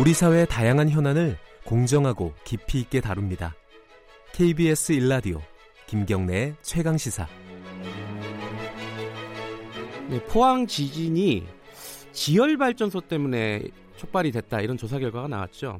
[0.00, 3.54] 우리 사회의 다양한 현안을 공정하고 깊이 있게 다룹니다.
[4.32, 5.42] KBS 일라디오
[5.88, 7.28] 김경래의 최강 시사.
[10.08, 11.46] 네, 포항 지진이
[12.12, 13.62] 지열 발전소 때문에
[13.98, 15.78] 촉발이 됐다 이런 조사 결과가 나왔죠.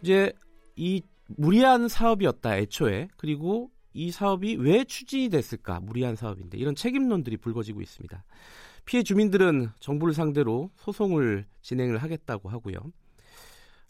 [0.00, 0.32] 이제
[0.74, 1.02] 이
[1.36, 8.24] 무리한 사업이었다 애초에 그리고 이 사업이 왜 추진이 됐을까 무리한 사업인데 이런 책임론들이 불거지고 있습니다.
[8.86, 12.78] 피해 주민들은 정부를 상대로 소송을 진행을 하겠다고 하고요.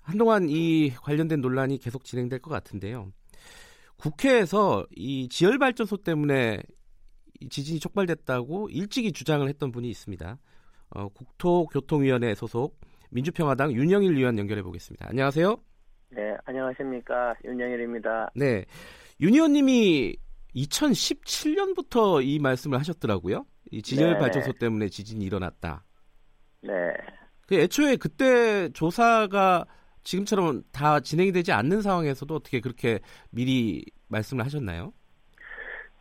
[0.03, 3.13] 한동안 이 관련된 논란이 계속 진행될 것 같은데요.
[3.97, 6.61] 국회에서 이 지열 발전소 때문에
[7.49, 10.39] 지진이 촉발됐다고 일찍이 주장을 했던 분이 있습니다.
[10.91, 12.79] 어, 국토교통위원회 소속
[13.11, 15.07] 민주평화당 윤영일 의원 연결해 보겠습니다.
[15.09, 15.57] 안녕하세요.
[16.11, 18.31] 네, 안녕하십니까 윤영일입니다.
[18.35, 18.65] 네,
[19.21, 20.17] 윤 의원님이
[20.57, 23.45] 2017년부터 이 말씀을 하셨더라고요.
[23.71, 24.19] 이 지열 네.
[24.19, 25.85] 발전소 때문에 지진이 일어났다.
[26.63, 26.71] 네,
[27.47, 29.67] 그 애초에 그때 조사가
[30.03, 34.93] 지금처럼 다 진행이 되지 않는 상황에서도 어떻게 그렇게 미리 말씀을 하셨나요?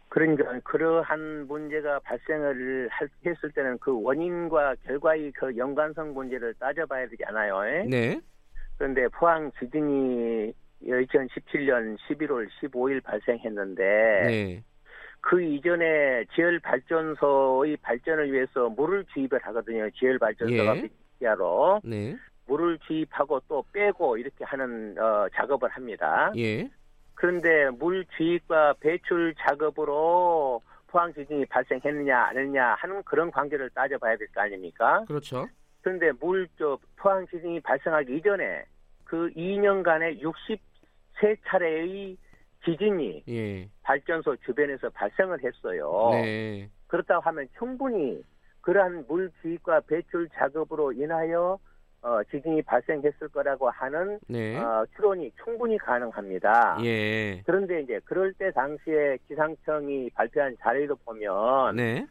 [0.10, 7.62] 그러니까 그러한 문제가 발생을 할- 했을 때는 그 원인과 결과의 그 연관성 문제를 따져봐야 되잖아요.
[7.68, 7.84] 예?
[7.88, 8.20] 네,
[8.78, 10.52] 그런데 포항 지진이
[10.84, 13.84] 2017년 11월 15일 발생했는데
[14.26, 14.64] 네,
[15.22, 19.88] 그 이전에 지열 발전소의 발전을 위해서 물을 주입을 하거든요.
[19.92, 20.76] 지열 발전소가
[21.22, 21.28] 예.
[21.36, 22.16] 로 네,
[22.50, 26.32] 물을 주입하고 또 빼고 이렇게 하는 어, 작업을 합니다.
[26.36, 26.68] 예,
[27.14, 34.28] 그런데 물 주입과 배출 작업으로 포항 지진이 발생했느냐 안 했느냐 하는 그런 관계를 따져봐야 될
[34.34, 35.06] 거 아닙니까?
[35.08, 35.48] 그렇죠.
[35.82, 38.64] 그런데 물 저 포항 지진이 발생하기 이전에
[39.06, 40.20] 그 2년간에
[41.22, 42.18] 63차례의
[42.66, 46.10] 지진이 예, 발전소 주변에서 발생을 했어요.
[46.14, 48.22] 네, 그렇다고 하면 충분히
[48.62, 51.58] 그러한 물 주입과 배출 작업으로 인하여
[52.02, 56.78] 어, 지진이 발생했을 거라고 하는 네, 어, 추론이 충분히 가능합니다.
[56.84, 62.08] 예, 그런데 이제 그럴 때 당시에 기상청이 발표한 자료를 보면 네,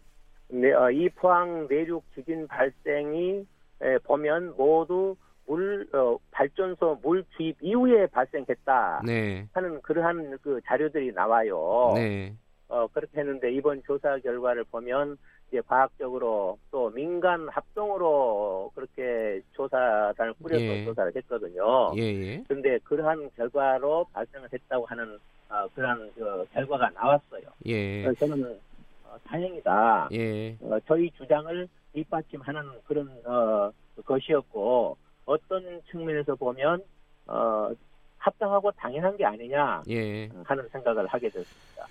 [0.49, 3.47] 네, 어, 이 포항 내륙 지진 발생이
[3.81, 5.17] 에, 보면 모두
[5.47, 9.03] 물 어, 발전소 물 주입 이후에 발생했다.
[9.07, 11.93] 네, 하는 그러한 그 자료들이 나와요.
[11.95, 12.35] 네,
[12.69, 15.17] 어, 그렇게 했는데 이번 조사 결과를 보면
[15.49, 20.85] 이제 과학적으로 또 민간 합동으로 그렇게 조사단을 꾸려서 예.
[20.85, 21.93] 조사를 했거든요.
[21.97, 27.43] 예, 예, 그런데 그러한 결과로 발생을 했다고 하는 어, 그러한 그 결과가 나왔어요.
[27.65, 28.59] 예, 그래서 저는
[29.05, 30.09] 어, 다행이다.
[30.13, 33.73] 예, 어, 저희 주장을 뒷받침하는 그런 어,
[34.05, 36.83] 것이었고 어떤 측면에서 보면
[37.27, 37.71] 어,
[38.19, 40.29] 합당하고 당연한 게 아니냐 예.
[40.45, 41.87] 하는 생각을 하게 됐습니다.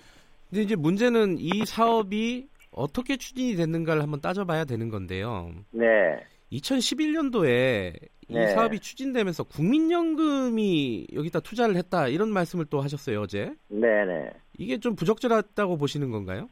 [0.48, 2.48] 근데 이제 문제는 이 사업이
[2.78, 5.50] 어떻게 추진이 됐는가를 한번 따져봐야 되는 건데요.
[5.72, 7.92] 네, 2011년도에
[8.28, 8.46] 이 네.
[8.48, 13.52] 사업이 추진되면서 국민연금이 여기다 투자를 했다 이런 말씀을 또 하셨어요 어제.
[13.68, 14.30] 네, 네.
[14.58, 16.48] 이게 좀 부적절하다고 보시는 건가요?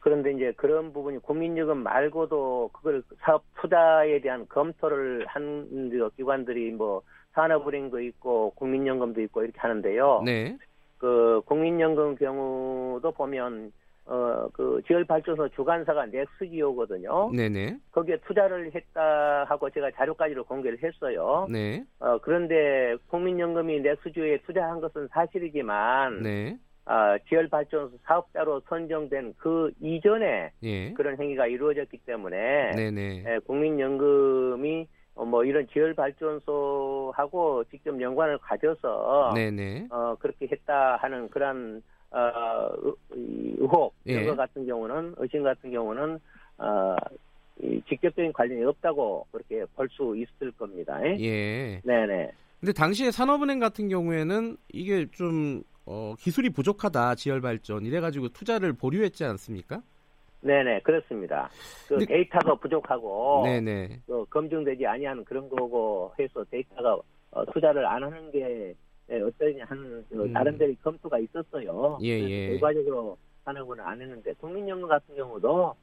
[0.00, 7.02] 그런데 이제 그런 부분이 국민연금 말고도 그걸 사업 투자에 대한 검토를 한그 기관들이 뭐
[7.34, 10.22] 산업은행도 있고 국민연금도 있고 이렇게 하는데요.
[10.24, 10.56] 네,
[10.98, 13.72] 그 국민연금 경우도 보면
[14.08, 17.30] 어그 지열 발전소 주관사가 넥스지오거든요.
[17.30, 21.46] 네네, 거기에 투자를 했다 하고 제가 자료까지를 공개를 했어요.
[21.50, 29.70] 네, 어 그런데 국민연금이 넥스지오에 투자한 것은 사실이지만 네, 아, 지열 발전소 사업자로 선정된 그
[29.78, 38.00] 이전에 예, 그런 행위가 이루어졌기 때문에 네네, 예, 국민연금이 어, 뭐 이런 지열 발전소하고 직접
[38.00, 42.70] 연관을 가져서 네네, 어, 그렇게 했다 하는 그런 어,
[44.08, 44.24] 예.
[44.24, 46.18] 것 같은 경우는 의심 같은 경우는
[46.58, 46.96] 어,
[47.60, 50.98] 이 직접적인 관련이 없다고 그렇게 볼 수 있을 겁니다.
[51.04, 51.16] 예?
[51.20, 51.80] 예.
[51.84, 52.30] 네네.
[52.60, 59.24] 근데 당시에 산업은행 같은 경우에는 이게 좀 어, 기술이 부족하다 지열 발전 이래가지고 투자를 보류했지
[59.24, 59.80] 않습니까?
[60.40, 61.48] 네네 그렇습니다.
[61.88, 66.98] 그 근데- 데이터가 부족하고 네네, 그 검증되지 아니한 그런 거고 해서 데이터가
[67.32, 68.74] 어, 투자를 안 하는 게
[69.10, 70.32] 예, 어떠냐 하는 그 음.
[70.32, 71.98] 나름대로 검토가 있었어요.
[72.02, 72.48] 예, 예.
[72.50, 73.16] 결과적으로
[73.48, 75.74] 산업은 안 했는데 국민연금 같은 경우도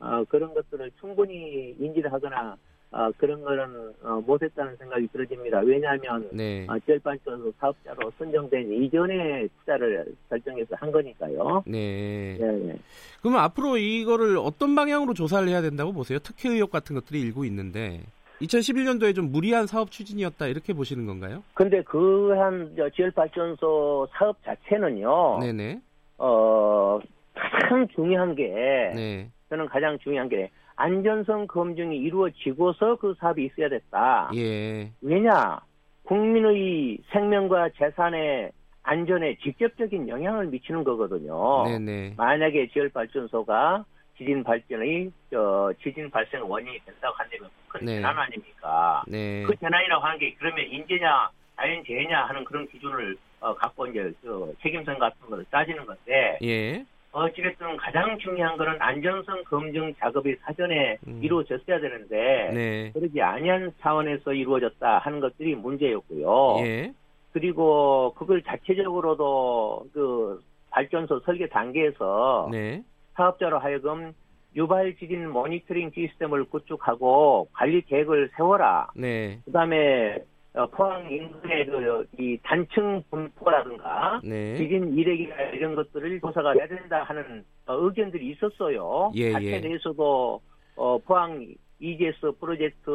[0.00, 2.56] 어, 그런 것들을 충분히 인지를 하거나
[2.90, 5.60] 어, 그런 거는 어, 못했다는 생각이 들어집니다.
[5.60, 11.62] 왜냐하면 네, 어, 지열발전소 사업자로 선정된 이전에 투자를 결정해서 한 거니까요.
[11.66, 12.36] 네.
[12.38, 12.78] 네, 네.
[13.20, 16.18] 그러면 앞으로 이거를 어떤 방향으로 조사를 해야 된다고 보세요?
[16.18, 18.02] 특혜 의혹 같은 것들이 일고 있는데
[18.42, 21.44] 2011년도에 좀 무리한 사업 추진이었다 이렇게 보시는 건가요?
[21.54, 25.38] 근데 그한 저 지열발전소 사업 자체는요.
[25.40, 25.80] 네네.
[26.22, 27.00] 어,
[27.34, 28.46] 가장 중요한 게,
[28.94, 29.28] 네.
[29.48, 34.30] 저는 가장 중요한 게, 안전성 검증이 이루어지고서 그 사업이 있어야 됐다.
[34.36, 34.90] 예.
[35.02, 35.60] 왜냐?
[36.04, 38.52] 국민의 생명과 재산의
[38.84, 41.64] 안전에 직접적인 영향을 미치는 거거든요.
[41.64, 42.14] 네네.
[42.16, 43.84] 만약에 지열 발전소가
[44.16, 47.96] 지진 발전의 저 지진 발생 원인이 된다고 한다면 큰 네.
[47.96, 49.02] 재난 아닙니까?
[49.06, 49.42] 네.
[49.44, 54.98] 그 재난이라고 하는 게 그러면 인재냐 자연재해냐 하는 그런 기준을 어, 갖고 이제 그 책임성
[54.98, 56.84] 같은 걸 따지는 건데 예.
[57.12, 61.20] 어찌됐든 가장 중요한 거는 안전성 검증 작업이 사전에 음.
[61.22, 62.90] 이루어졌어야 되는데 네.
[62.92, 66.56] 그러지 아니한 차원에서 이루어졌다 하는 것들이 문제였고요.
[66.64, 66.92] 예.
[67.32, 72.82] 그리고 그걸 자체적으로도 그 발전소 설계 단계에서 네.
[73.14, 74.12] 사업자로 하여금
[74.54, 78.88] 유발 지진 모니터링 시스템을 구축하고 관리 계획을 세워라.
[78.94, 79.38] 네.
[79.44, 80.18] 그다음에
[80.54, 84.56] 어, 포항 인근의 그, 이 단층 분포라든가 네.
[84.56, 89.12] 지진 이래기나 이런 것들을 조사가 해야 된다 하는 어, 의견들이 있었어요.
[89.14, 89.60] 예, 자체 예.
[89.60, 90.40] 내에서도
[90.76, 92.90] 어, 포항 EGS 프로젝트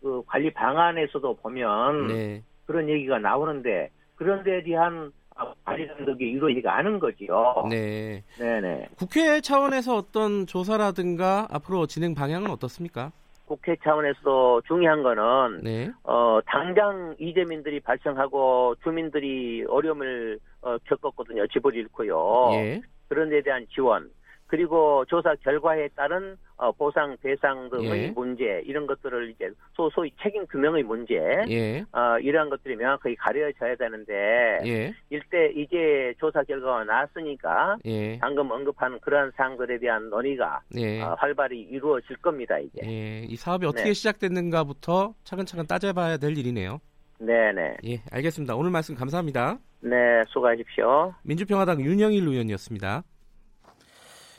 [0.00, 2.42] 그 관리 방안에서도 보면 네.
[2.66, 7.66] 그런 얘기가 나오는데 그런 데에 대한 아, 관리 감독이 이루어지가 않은 거지요.
[7.68, 8.22] 네.
[8.38, 8.88] 네네.
[8.96, 13.12] 국회 차원에서 어떤 조사라든가 앞으로 진행 방향은 어떻습니까?
[13.46, 15.90] 국회 차원에서도 중요한 거는 네.
[16.02, 21.46] 어, 당장 이재민들이 발생하고 주민들이 어려움을 어, 겪었거든요.
[21.46, 22.50] 집을 잃고요.
[22.54, 22.80] 예.
[23.08, 24.10] 그런 데 대한 지원.
[24.48, 28.10] 그리고 조사 결과에 따른 어, 보상 배상 등의 예.
[28.10, 31.14] 문제 이런 것들을 이제 소, 소위 책임 규명의 문제
[31.48, 31.80] 예.
[31.92, 34.94] 어, 이러한 것들이 명확하게 가려져야 되는데 예.
[35.10, 38.18] 일대 이제 조사 결과가 나왔으니까 예.
[38.18, 41.02] 방금 언급한 그러한 사항들에 대한 논의가 예.
[41.02, 42.80] 어, 활발히 이루어질 겁니다 이제.
[42.84, 43.20] 예.
[43.28, 43.92] 이 사업이 어떻게 네.
[43.92, 46.80] 시작됐는가부터 차근차근 따져봐야 될 일이네요.
[47.18, 47.76] 네네.
[47.86, 48.56] 예, 알겠습니다.
[48.56, 49.58] 오늘 말씀 감사합니다.
[49.80, 51.14] 네, 수고하십시오.
[51.22, 53.02] 민주평화당 윤영일 의원이었습니다.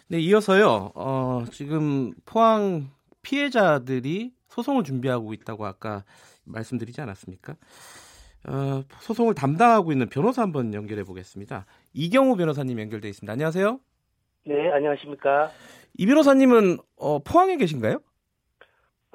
[0.10, 0.92] 네, 이어서요.
[0.96, 2.90] 어, 지금 포항
[3.24, 6.06] 피해자들이 소송을 준비하고 있다고 아까
[6.46, 7.56] 말씀드리지 않았습니까?
[8.48, 11.66] 어, 소송을 담당하고 있는 변호사 한번 연결해 보겠습니다.
[11.94, 13.34] 이경호 변호사님 연결돼 있습니다.
[13.34, 13.80] 안녕하세요.
[14.46, 15.52] 네, 안녕하십니까.
[15.98, 18.00] 이 변호사님은 어, 포항에 계신가요?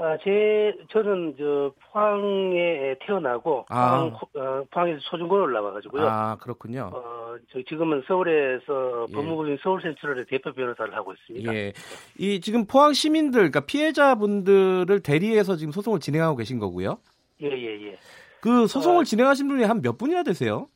[0.04, 4.10] 아, 제, 저는, 저, 포항에 태어나고, 아.
[4.10, 6.08] 포항, 어, 포항에서 초중고를 나와가지고요.
[6.08, 6.90] 아, 그렇군요.
[6.93, 9.12] 어, 저 지금은 서울에서 예.
[9.14, 11.54] 법무부인 서울센트럴의 대표 변호사를 하고 있습니다.
[11.54, 11.72] 예.
[12.19, 16.98] 이 지금 포항 시민들, 그러니까 피해자분들을 대리해서 지금 소송을 진행하고 계신 거고요.
[17.43, 17.96] 예, 예, 예.
[18.40, 19.05] 그 소송을 어.
[19.05, 20.66] 진행하신 분이 한 몇 분이나 되세요?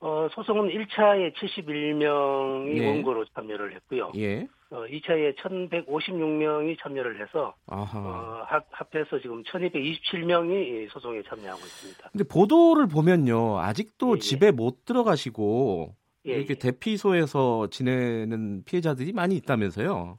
[0.00, 2.86] 어, 소송은 1차에 71명이 네.
[2.88, 4.10] 원고로 참여를 했고요.
[4.16, 4.46] 예.
[4.74, 7.98] 어, 2차에 1156명이 참여를 해서, 아하.
[8.00, 12.10] 어, 합, 합해서 지금 1227명이 소송에 참여하고 있습니다.
[12.10, 13.60] 근데 보도를 보면요.
[13.60, 14.18] 아직도 예, 예.
[14.18, 15.94] 집에 못 들어가시고
[16.26, 16.58] 예, 이렇게 예.
[16.58, 20.18] 대피소에서 지내는 피해자들이 많이 있다면서요.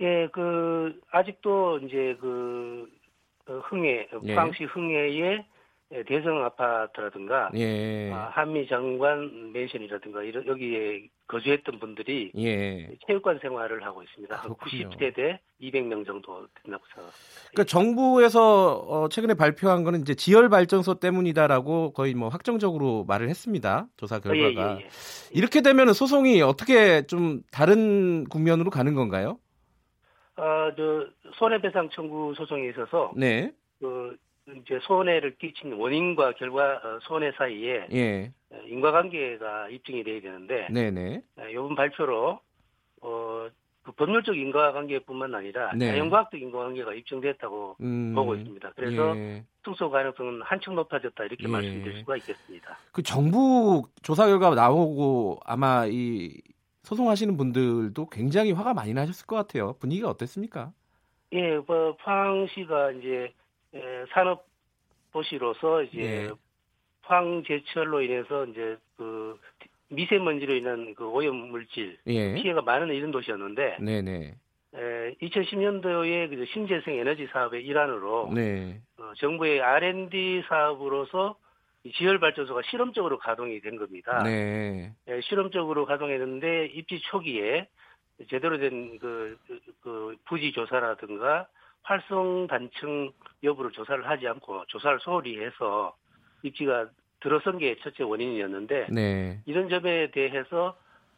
[0.00, 2.86] 예, 그 아직도 이제 그
[3.48, 4.34] 어, 흥해 예.
[4.34, 5.42] 포항시 흥해의
[6.02, 8.10] 대성 아파트라든가 예.
[8.12, 12.90] 아, 한미 장관 맨션이라든가 이런 여기에 거주했던 분들이 예.
[13.06, 14.34] 체육관 생활을 하고 있습니다.
[14.34, 14.90] 한 그렇군요.
[14.90, 17.50] 90세대 200명 정도 된다고 생각합니다.
[17.52, 23.86] 그러니까 정부에서 어, 최근에 발표한 거는 이제 지열 발전소 때문이다라고 거의 뭐 확정적으로 말을 했습니다.
[23.96, 24.72] 조사 어, 결과가.
[24.72, 24.88] 예, 예, 예.
[25.32, 29.38] 이렇게 되면 소송이 어떻게 좀 다른 국면으로 가는 건가요?
[30.36, 31.06] 아, 저
[31.38, 33.52] 손해배상 청구 소송에 있어서 네.
[33.80, 34.16] 그
[34.48, 38.32] 이제 손해를 끼친 원인과 결과 어, 손해 사이에 예.
[38.50, 41.22] 어, 인과관계가 입증이 돼야 되는데 네, 네.
[41.36, 42.38] 네, 이번 발표로
[43.00, 43.48] 어,
[43.82, 45.88] 그 법률적 인과관계뿐만 아니라 네.
[45.88, 48.14] 자연과학적 인과관계가 입증됐다고 음.
[48.14, 48.72] 보고 있습니다.
[48.76, 49.44] 그래서 예.
[49.64, 51.48] 승소 가능성은 한층 높아졌다 이렇게 예.
[51.48, 52.78] 말씀드릴 수가 있겠습니다.
[52.92, 56.40] 그 정부 조사 결과가 나오고 아마 이
[56.82, 59.74] 소송하시는 분들도 굉장히 화가 많이 나셨을 것 같아요.
[59.78, 60.72] 분위기가 어땠습니까?
[61.32, 63.32] 예, 뭐 포항시가 이제
[63.74, 64.46] 에, 산업
[65.12, 66.30] 도시로서 이제 예.
[67.02, 69.38] 포항 제철로 인해서 이제 그
[69.88, 72.34] 미세먼지로 인한 그 오염 물질 예.
[72.34, 74.34] 피해가 많은 이런 도시였는데 네네.
[74.74, 78.80] 에, 2010년도에 그 신재생 에너지 사업의 일환으로 네.
[78.98, 81.36] 어, 정부의 R&D 사업으로서
[81.84, 84.22] 이 지열 발전소가 실험적으로 가동이 된 겁니다.
[84.22, 84.92] 네.
[85.06, 87.68] 예, 실험적으로 가동했는데 입지 초기에
[88.30, 91.46] 제대로 된그그 부지 조사라든가
[91.84, 93.12] 활성 단층
[93.42, 95.94] 여부를 조사를 하지 않고 조사를 소홀히 해서
[96.42, 96.88] 입지가
[97.20, 99.40] 들어선 게 첫째 원인이었는데 네.
[99.46, 100.76] 이런 점에 대해서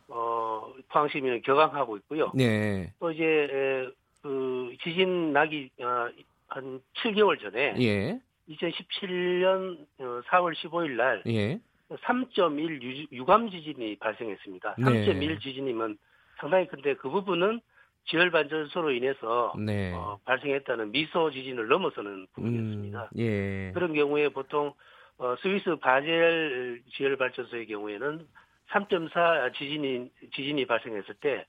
[0.08, 2.30] 어 포항 시민은 격앙하고 있고요.
[2.34, 2.92] 네.
[3.00, 3.88] 또 이제 에,
[4.22, 6.08] 그 지진 나기 어,
[6.48, 8.20] 한 7개월 전에 예.
[8.48, 11.58] 2017년 4월 15일 날 예.
[11.90, 14.76] 3.1 유, 유감 지진이 발생했습니다.
[14.78, 14.84] 네.
[14.84, 15.98] 3.1 지진이면
[16.38, 17.60] 상당히 큰데 그 부분은
[18.06, 19.92] 지열 발전소로 인해서 네.
[19.92, 23.10] 어, 발생했다는 미소 지진을 넘어서는 부분이었습니다.
[23.14, 23.72] 음, 예.
[23.72, 24.72] 그런 경우에 보통
[25.18, 28.26] 어, 스위스 바젤 지열 발전소의 경우에는
[28.70, 31.46] 3.4 지진이 지진이 발생했을 때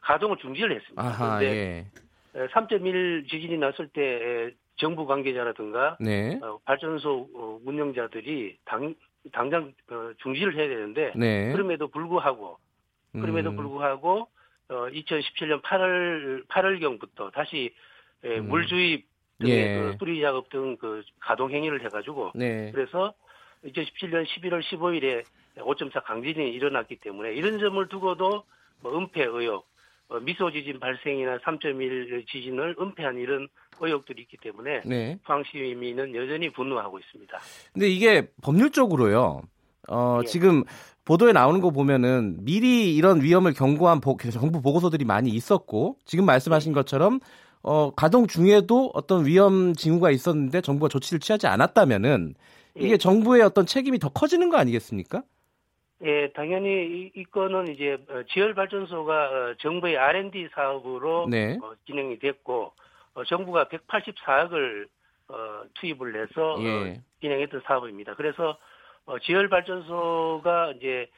[0.00, 1.02] 가동을 중지를 했습니다.
[1.02, 1.90] 아하, 그런데
[2.34, 2.46] 예.
[2.48, 6.38] 3.1 지진이 났을 때 정부 관계자라든가 네.
[6.42, 8.94] 어, 발전소 어, 운영자들이 당,
[9.32, 11.52] 당장 어, 중지를 해야 되는데 네.
[11.52, 12.58] 그럼에도 불구하고
[13.12, 14.28] 그럼에도 음, 불구하고
[14.68, 17.72] 어, 2017년 8월 8월경부터 다시
[18.24, 18.48] 에, 음.
[18.48, 19.06] 물 주입
[19.40, 19.78] 등의 예.
[19.80, 22.70] 그 수리 작업 등 그 가동 행위를 해가지고 네.
[22.72, 23.12] 그래서
[23.64, 25.24] 2017년 11월 15일에
[25.56, 28.44] 5.4 강진이 일어났기 때문에 이런 점을 두고도
[28.80, 29.66] 뭐 은폐 의혹,
[30.08, 33.48] 어, 미소 지진 발생이나 3.1 지진을 은폐한 이런
[33.80, 35.18] 의혹들이 있기 때문에 네.
[35.24, 37.38] 포항 시민은 여전히 분노하고 있습니다.
[37.72, 39.42] 근데 이게 법률적으로요.
[39.88, 40.26] 어, 예.
[40.26, 40.64] 지금
[41.04, 46.72] 보도에 나오는 거 보면은 미리 이런 위험을 경고한 보, 정부 보고서들이 많이 있었고 지금 말씀하신
[46.72, 47.20] 것처럼
[47.62, 52.34] 어, 가동 중에도 어떤 위험 징후가 있었는데 정부가 조치를 취하지 않았다면은
[52.76, 52.96] 이게 예.
[52.96, 55.22] 정부의 어떤 책임이 더 커지는 거 아니겠습니까?
[56.04, 61.58] 예, 당연히 이, 이 건은 이제 어, 지열 발전소가 어, 정부의 R&D 사업으로 네.
[61.62, 62.72] 어, 진행이 됐고
[63.14, 64.88] 어, 정부가 184억을
[65.28, 67.00] 어, 투입을 해서 어, 예.
[67.20, 68.14] 진행했던 사업입니다.
[68.16, 68.58] 그래서
[69.06, 71.08] 어, 지열 발전소가 이제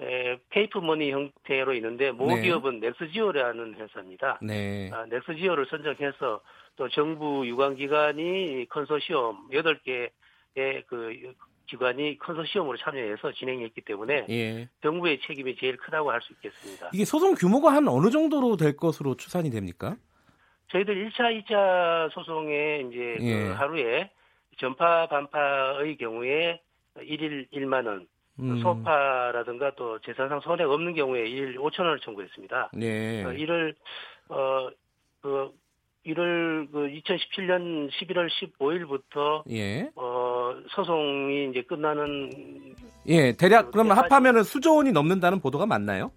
[0.00, 2.42] 에, 페이퍼컴퍼니 형태로 있는데 모 네.
[2.42, 4.38] 기업은 넥스지오라는 회사입니다.
[4.42, 4.90] 네.
[4.92, 6.40] 아, 넥스지오를 선정해서
[6.76, 11.32] 또 정부 유관기관이 컨소시엄 8개의 그
[11.66, 14.68] 기관이 컨소시엄으로 참여해서 진행했기 때문에 예.
[14.82, 16.90] 정부의 책임이 제일 크다고 할 수 있겠습니다.
[16.92, 19.96] 이게 소송 규모가 한 어느 정도로 될 것으로 추산이 됩니까?
[20.68, 23.48] 저희들 1차, 2차 소송에 이제 그 예.
[23.52, 24.10] 하루에
[24.58, 26.60] 전파 반파의 경우에
[26.98, 28.06] 1일 1만 원,
[28.40, 28.60] 음.
[28.60, 32.70] 소파라든가 또 재산상 손해가 없는 경우에 1일 5천 원을 청구했습니다.
[32.74, 33.24] 네.
[33.24, 33.74] 어, 이를
[34.28, 34.68] 어
[35.24, 35.50] 그
[36.02, 39.90] 이를 그 2017년 11월 15일부터 예.
[39.96, 42.30] 어 소송이 이제 끝나는
[43.06, 46.12] 예, 대략 그 그러면 합하면은 수조 원이 넘는다는 보도가 맞나요?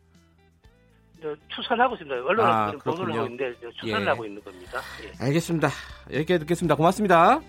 [1.21, 2.17] 저 추산하고 있습니다.
[2.17, 3.13] 언론은 아, 보도를.
[3.13, 4.09] 하고 있는데 저 추산을 예.
[4.09, 4.81] 하고 있는 겁니다.
[5.05, 5.25] 예.
[5.25, 5.69] 알겠습니다.
[6.11, 6.75] 여기까지 듣겠습니다.
[6.75, 7.39] 고맙습니다.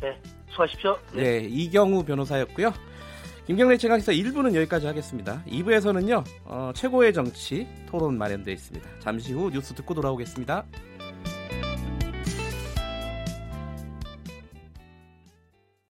[0.00, 0.98] 네, 수고하십시오.
[1.14, 1.22] 네.
[1.22, 2.72] 네, 이경우 변호사였고요.
[3.46, 5.42] 김경래 최강기사 1부는 여기까지 하겠습니다.
[5.46, 8.86] 2부에서는요, 어, 최고의 정치 토론 마련되어 있습니다.
[9.00, 10.66] 잠시 후 뉴스 듣고 돌아오겠습니다.